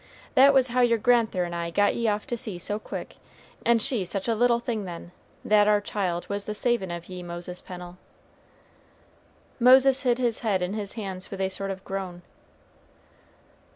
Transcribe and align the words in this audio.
That 0.33 0.51
was 0.51 0.69
how 0.69 0.81
your 0.81 0.97
grand'ther 0.97 1.43
and 1.43 1.53
I 1.53 1.69
got 1.69 1.93
ye 1.95 2.07
off 2.07 2.25
to 2.25 2.35
sea 2.35 2.57
so 2.57 2.79
quick, 2.79 3.17
and 3.63 3.79
she 3.79 4.03
such 4.03 4.27
a 4.27 4.33
little 4.33 4.59
thing 4.59 4.85
then; 4.85 5.11
that 5.45 5.67
ar 5.67 5.79
child 5.79 6.27
was 6.27 6.47
the 6.47 6.55
savin' 6.55 6.89
of 6.89 7.07
ye, 7.07 7.21
Moses 7.21 7.61
Pennel." 7.61 7.99
Moses 9.59 10.01
hid 10.01 10.17
his 10.17 10.39
head 10.39 10.63
in 10.63 10.73
his 10.73 10.93
hands 10.93 11.29
with 11.29 11.39
a 11.39 11.49
sort 11.49 11.69
of 11.69 11.83
groan. 11.85 12.23